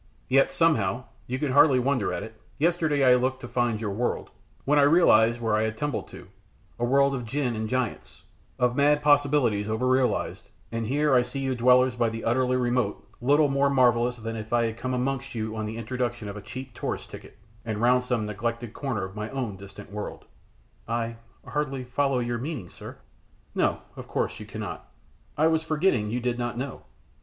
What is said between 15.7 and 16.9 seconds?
introduction of a cheap